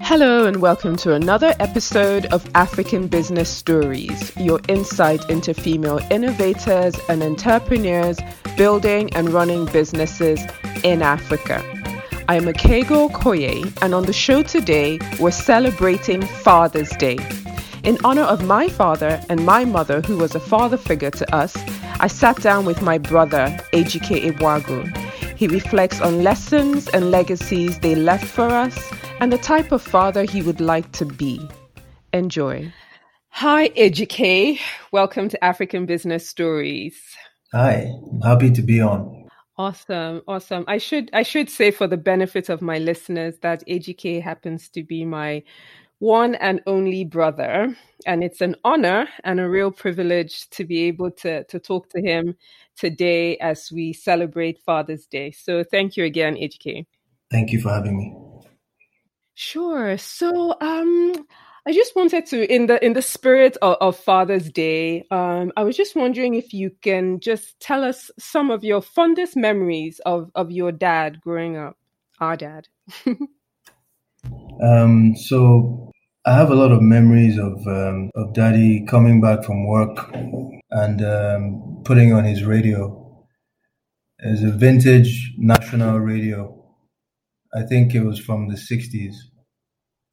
[0.00, 6.94] Hello, and welcome to another episode of African Business Stories, your insight into female innovators
[7.10, 8.18] and entrepreneurs
[8.56, 10.40] building and running businesses
[10.82, 11.62] in Africa.
[12.28, 17.18] I'm Akaego Okoye, and on the show today, we're celebrating Father's Day.
[17.84, 21.54] In honor of my father and my mother, who was a father figure to us,
[22.00, 25.09] I sat down with my brother, Ejike Ebuagu.
[25.40, 30.24] He reflects on lessons and legacies they left for us and the type of father
[30.24, 31.40] he would like to be.
[32.12, 32.70] Enjoy.
[33.30, 34.60] Hi, Ejike.
[34.92, 36.94] Welcome to African Business Stories.
[37.54, 39.30] Hi, I'm happy to be on.
[39.56, 40.66] Awesome, awesome.
[40.68, 44.82] I should I should say for the benefit of my listeners that Ejike happens to
[44.82, 45.42] be my
[46.00, 51.10] one and only brother, and it's an honor and a real privilege to be able
[51.12, 52.34] to to talk to him
[52.76, 55.30] today as we celebrate Father's Day.
[55.30, 56.86] So thank you again, Ejike.
[57.30, 58.14] Thank you for having me.
[59.34, 59.96] Sure.
[59.96, 61.14] So, um,
[61.66, 65.62] I just wanted to, in the in the spirit of, of Father's Day, um, I
[65.64, 70.30] was just wondering if you can just tell us some of your fondest memories of
[70.34, 71.76] of your dad growing up,
[72.20, 72.68] our dad.
[74.62, 75.90] um, so
[76.24, 80.10] I have a lot of memories of um, of Daddy coming back from work
[80.70, 82.96] and um, putting on his radio.
[84.20, 86.56] It's a vintage national radio.
[87.54, 89.16] I think it was from the '60s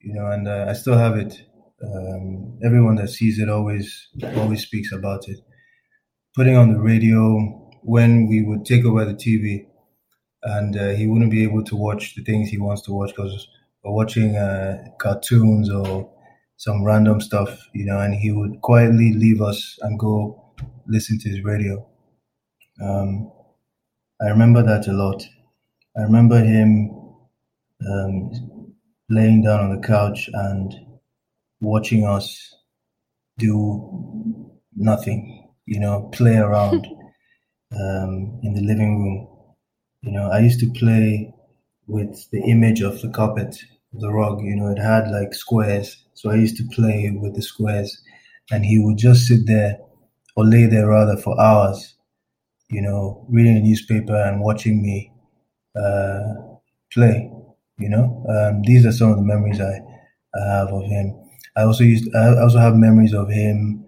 [0.02, 1.42] you know, and uh, I still have it.
[1.84, 5.40] Um, everyone that sees it always always speaks about it.
[6.36, 7.38] Putting on the radio
[7.84, 9.68] when we would take over the TV,
[10.44, 13.48] and uh, he wouldn't be able to watch the things he wants to watch because
[13.88, 16.12] we're watching uh, cartoons or
[16.58, 20.54] some random stuff, you know, and he would quietly leave us and go
[20.88, 21.88] listen to his radio.
[22.84, 23.32] Um,
[24.22, 25.24] I remember that a lot.
[25.98, 27.00] I remember him
[27.90, 28.74] um,
[29.10, 30.74] laying down on the couch and
[31.62, 32.56] watching us
[33.38, 36.86] do nothing, you know, play around
[37.72, 39.28] um, in the living room.
[40.02, 41.34] You know, I used to play
[41.88, 43.56] with the image of the carpet,
[43.94, 46.06] the rug, you know, it had like squares.
[46.14, 48.02] So I used to play with the squares
[48.52, 49.80] and he would just sit there
[50.36, 51.96] or lay there rather for hours,
[52.70, 55.12] you know, reading a newspaper and watching me
[55.76, 56.24] uh,
[56.94, 57.32] play.
[57.80, 59.80] You know, um, these are some of the memories I,
[60.36, 61.16] I have of him.
[61.58, 62.14] I also used.
[62.16, 63.88] I also have memories of him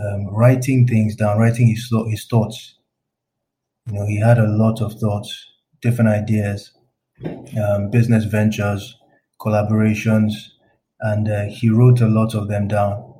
[0.00, 2.76] um, writing things down, writing his his thoughts.
[3.86, 5.44] You know, he had a lot of thoughts,
[5.82, 6.70] different ideas,
[7.62, 8.96] um, business ventures,
[9.40, 10.32] collaborations,
[11.00, 13.14] and uh, he wrote a lot of them down.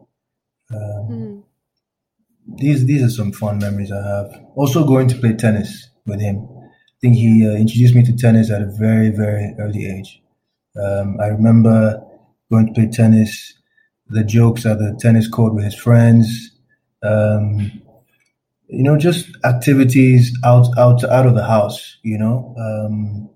[0.73, 1.43] Mm.
[2.59, 4.41] These these are some fun memories I have.
[4.55, 6.49] Also, going to play tennis with him
[6.97, 10.23] I think he uh, introduced me to tennis at a very, very early age.
[10.83, 12.03] Um, I remember
[12.51, 13.53] going to play tennis,
[14.09, 16.53] the jokes at the tennis court with his friends,
[17.03, 17.71] um,
[18.69, 21.99] you know, just activities out, out, out of the house.
[22.03, 23.29] You know, um,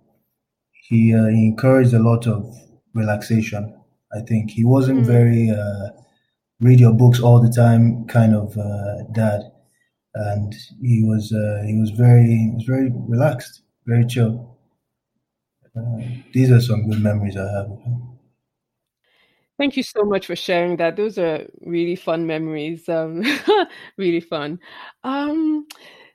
[0.72, 2.50] he uh, he encouraged a lot of
[2.94, 3.74] relaxation.
[4.12, 5.06] I think he wasn't mm.
[5.06, 5.90] very uh,
[6.60, 9.42] read your books all the time kind of uh, dad
[10.14, 14.58] and he was uh, he was very he was very relaxed, very chill.
[15.76, 16.02] Uh,
[16.32, 18.18] these are some good memories I have of him.
[19.56, 20.96] Thank you so much for sharing that.
[20.96, 22.88] Those are really fun memories.
[22.88, 23.22] Um,
[23.98, 24.58] really fun.
[25.04, 25.66] Um,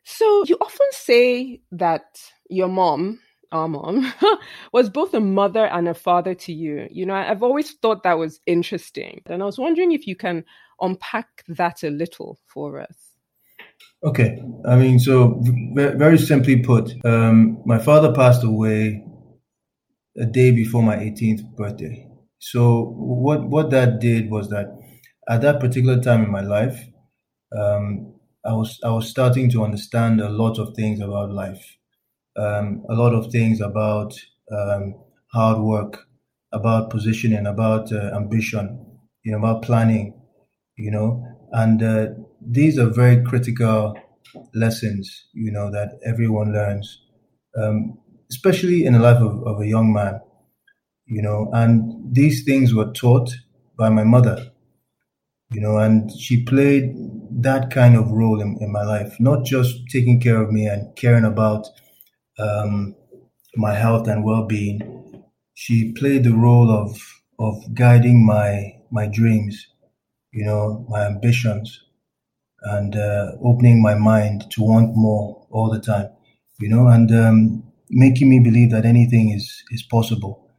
[0.04, 2.20] so you often say that
[2.50, 3.20] your mom,
[3.56, 4.14] our mom,
[4.72, 6.88] was both a mother and a father to you.
[6.92, 10.44] You know, I've always thought that was interesting, and I was wondering if you can
[10.82, 13.16] unpack that a little for us.
[14.04, 15.42] Okay, I mean, so
[15.74, 19.04] very simply put, um, my father passed away
[20.18, 22.08] a day before my 18th birthday.
[22.40, 24.68] So what what that did was that
[25.28, 26.80] at that particular time in my life,
[27.58, 28.14] um,
[28.46, 31.75] I was I was starting to understand a lot of things about life,
[32.38, 34.14] um, a lot of things about
[34.52, 34.96] um,
[35.34, 36.08] hard work,
[36.52, 38.86] about positioning, about uh, ambition,
[39.24, 40.14] you know, about planning,
[40.78, 42.08] you know, and uh,
[42.42, 43.98] these are very critical
[44.54, 47.02] lessons, you know, that everyone learns,
[47.58, 47.98] um,
[48.30, 50.20] especially in the life of, of a young man,
[51.08, 53.32] you know, and these things were taught
[53.78, 54.52] by my mother,
[55.52, 56.94] you know, and she played
[57.32, 60.96] that kind of role in, in my life, not just taking care of me and
[60.96, 61.68] caring about
[62.40, 62.96] um,
[63.56, 64.80] my health and well-being.
[65.54, 67.02] She played the role of
[67.40, 69.68] of guiding my my dreams,
[70.34, 71.82] you know, my ambitions,
[72.64, 76.10] and uh, opening my mind to want more all the time,
[76.60, 76.88] you know.
[76.88, 80.50] And um, making me believe that anything is is possible.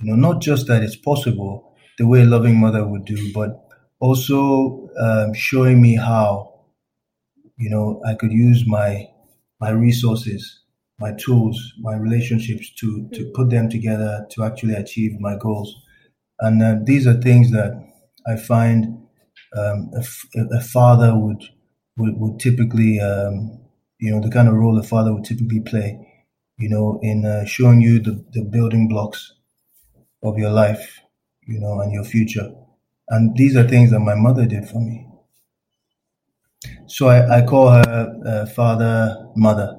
[0.00, 3.50] You know, not just that it's possible the way a loving mother would do, but
[4.00, 6.60] also um, showing me how
[7.56, 9.08] you know I could use my
[9.60, 10.60] my resources,
[10.98, 15.74] my tools, my relationships to to put them together to actually achieve my goals.
[16.40, 17.72] And uh, these are things that
[18.26, 19.06] I find
[19.56, 21.42] um, a, a, father would
[21.96, 23.60] would, would typically, um,
[23.98, 25.98] you know, the kind of role a father would typically play,
[26.58, 29.34] you know, in uh, showing you the, the building blocks
[30.22, 31.00] of your life,
[31.46, 32.50] you know, and your future.
[33.08, 35.06] And these are things that my mother did for me.
[36.86, 39.76] So I, I call her uh, father, mother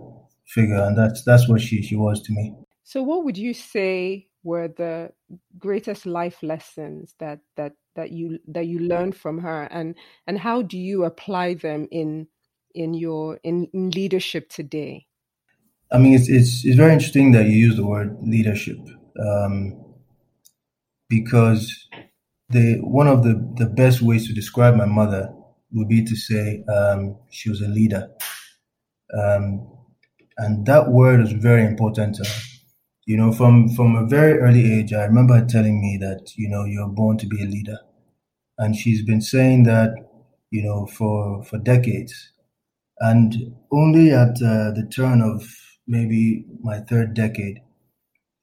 [0.50, 2.54] figure, and that's that's what she she was to me.
[2.84, 5.12] So, what would you say were the
[5.57, 9.63] greatest life lessons that that that you that you learned from her?
[9.72, 9.96] And
[10.28, 12.28] and how do you apply them in
[12.74, 15.06] in your in, in leadership today?
[15.92, 18.80] I mean it's, it's it's very interesting that you use the word leadership
[19.19, 19.84] um,
[21.10, 21.88] because
[22.50, 25.30] the one of the the best ways to describe my mother
[25.72, 28.10] would be to say um, she was a leader.
[29.13, 29.79] Um,
[30.40, 32.42] and that word is very important to her
[33.10, 36.48] you know, from from a very early age, I remember her telling me that you
[36.48, 37.80] know you're born to be a leader,
[38.60, 39.96] and she's been saying that
[40.52, 42.32] you know for for decades,
[43.00, 45.44] and only at uh, the turn of
[45.88, 47.62] maybe my third decade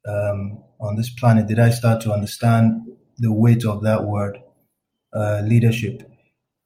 [0.08, 2.88] um, on this planet did I start to understand
[3.18, 4.38] the weight of that word,
[5.14, 6.02] uh, leadership.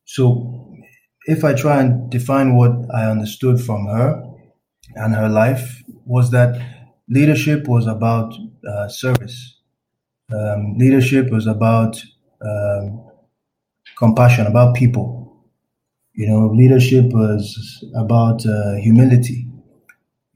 [0.06, 0.74] So,
[1.26, 4.29] if I try and define what I understood from her
[4.96, 6.60] and her life, was that
[7.08, 8.34] leadership was about
[8.68, 9.56] uh, service.
[10.32, 12.02] Um, leadership was about
[12.42, 13.04] um,
[13.98, 15.36] compassion, about people.
[16.14, 19.46] You know, leadership was about uh, humility.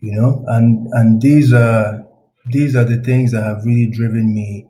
[0.00, 2.06] You know, and and these are
[2.46, 4.66] these are the things that have really driven me,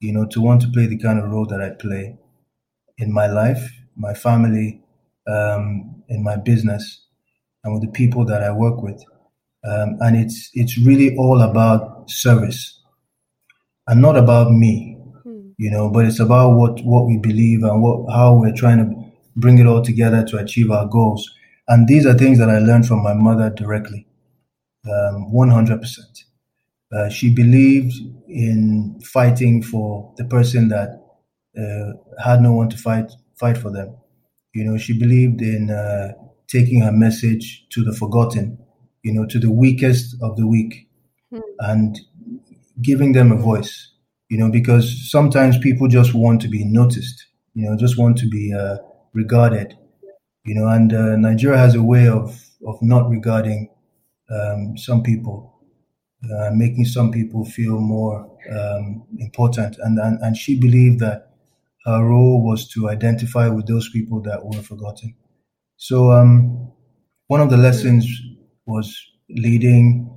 [0.00, 2.16] you know, to want to play the kind of role that I play
[2.98, 4.82] in my life, my family,
[5.26, 7.06] um, in my business,
[7.64, 9.04] and with the people that I work with
[9.64, 12.82] um, and it's it's really all about service
[13.86, 15.48] and not about me hmm.
[15.58, 19.08] you know but it's about what what we believe and what how we're trying to
[19.38, 21.32] bring it all together to achieve our goals.
[21.68, 24.06] And these are things that i learned from my mother directly
[24.86, 25.80] um, 100%
[26.92, 27.94] uh, she believed
[28.28, 31.02] in fighting for the person that
[31.58, 33.94] uh, had no one to fight fight for them.
[34.54, 36.12] You know she believed in uh,
[36.46, 38.58] taking her message to the forgotten
[39.02, 40.88] you know, to the weakest of the weak
[41.32, 41.40] mm.
[41.60, 41.98] and
[42.82, 43.90] giving them a voice,
[44.28, 48.28] you know, because sometimes people just want to be noticed, you know, just want to
[48.28, 48.76] be uh,
[49.14, 49.76] regarded,
[50.44, 53.70] you know, and uh, Nigeria has a way of, of not regarding
[54.30, 55.54] um, some people.
[56.24, 61.30] Uh, making some people feel more um, important, and, and and she believed that
[61.84, 65.14] her role was to identify with those people that were forgotten.
[65.76, 66.72] So, um,
[67.28, 68.04] one of the lessons
[68.68, 68.96] was
[69.28, 70.08] leading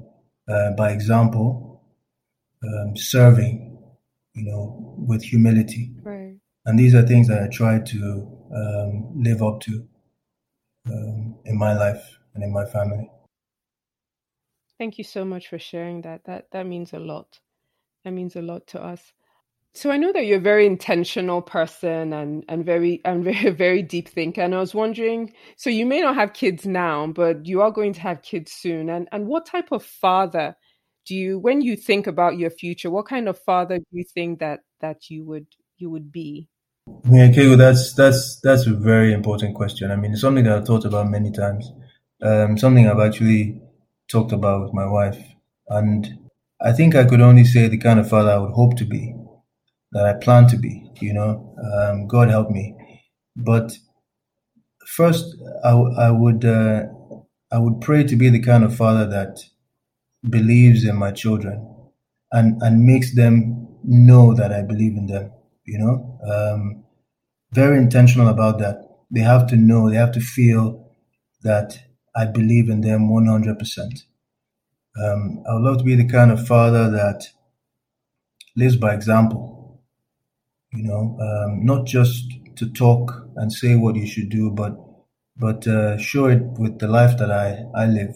[0.47, 1.83] uh, by example,
[2.63, 3.79] um, serving,
[4.33, 5.91] you know, with humility.
[6.03, 6.37] Right.
[6.65, 9.87] And these are things that I try to um, live up to
[10.87, 13.09] um, in my life and in my family.
[14.77, 16.23] Thank you so much for sharing that.
[16.25, 17.39] That that means a lot.
[18.03, 19.13] That means a lot to us.
[19.73, 23.81] So I know that you're a very intentional person and and very and very very
[23.81, 24.41] deep thinker.
[24.41, 27.93] And I was wondering, so you may not have kids now, but you are going
[27.93, 28.89] to have kids soon.
[28.89, 30.55] And and what type of father
[31.05, 34.39] do you, when you think about your future, what kind of father do you think
[34.39, 35.47] that that you would
[35.77, 36.47] you would be?
[37.09, 39.91] Yeah, okay, that's that's that's a very important question.
[39.91, 41.71] I mean, it's something that I've thought about many times.
[42.21, 43.59] Um, something I've actually
[44.07, 45.17] talked about with my wife,
[45.69, 46.29] and
[46.61, 49.15] I think I could only say the kind of father I would hope to be
[49.91, 50.91] that I plan to be.
[51.01, 52.75] You know, um, God help me.
[53.35, 53.77] But
[54.87, 55.25] first,
[55.63, 56.83] I, I would uh,
[57.51, 59.39] I would pray to be the kind of father that
[60.29, 61.67] believes in my children
[62.31, 65.31] and and makes them know that I believe in them.
[65.65, 66.83] You know, um,
[67.53, 68.87] very intentional about that.
[69.11, 69.89] They have to know.
[69.89, 70.91] They have to feel
[71.43, 71.77] that
[72.15, 74.03] I believe in them one hundred percent.
[75.01, 77.27] Um, I would love to be the kind of father that
[78.55, 79.60] lives by example
[80.73, 82.25] you know, um, not just
[82.55, 84.77] to talk and say what you should do, but
[85.37, 88.15] but uh, show it with the life that I, I live.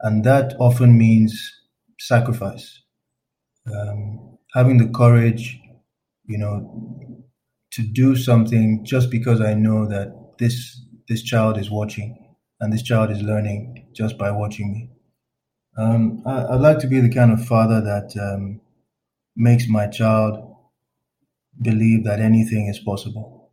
[0.00, 1.52] And that often means
[1.98, 2.82] sacrifice.
[3.66, 5.58] Um, having the courage,
[6.26, 7.18] you know,
[7.72, 12.18] to do something just because I know that this this child is watching
[12.60, 14.90] and this child is learning just by watching me.
[15.76, 18.60] Um, I, would like to be the kind of father that um,
[19.34, 20.51] makes my child
[21.60, 23.50] believe that anything is possible.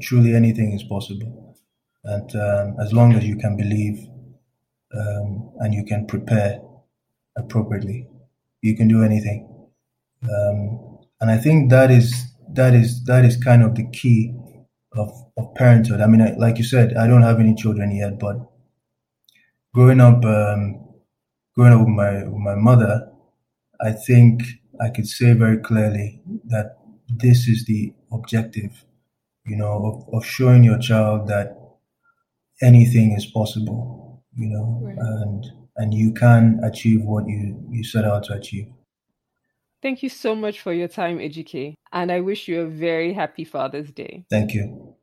[0.00, 1.56] Truly, anything is possible.
[2.04, 4.08] And um, as long as you can believe
[4.96, 6.60] um, and you can prepare
[7.36, 8.06] appropriately,
[8.62, 9.48] you can do anything.
[10.22, 12.14] Um, and I think that is
[12.52, 14.34] that is that is kind of the key
[14.92, 16.00] of, of parenthood.
[16.00, 18.36] I mean, I, like you said, I don't have any children yet, but
[19.74, 20.84] growing up, um,
[21.54, 23.10] growing up with my with my mother,
[23.80, 24.42] I think
[24.80, 26.78] I could say very clearly that
[27.08, 28.84] this is the objective,
[29.46, 31.56] you know, of, of showing your child that
[32.62, 34.96] anything is possible, you know, right.
[34.98, 35.44] and
[35.76, 38.68] and you can achieve what you you set out to achieve.
[39.82, 43.44] Thank you so much for your time, Ejike, and I wish you a very happy
[43.44, 44.24] Father's Day.
[44.30, 44.94] Thank you.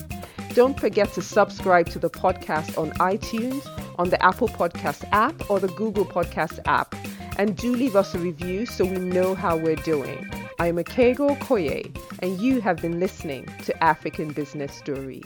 [0.53, 3.67] Don't forget to subscribe to the podcast on iTunes,
[3.99, 6.95] on the Apple Podcast app, or the Google Podcast app
[7.37, 10.29] and do leave us a review so we know how we're doing.
[10.59, 15.25] I'm Akaego Okoye, and you have been listening to African Business Stories.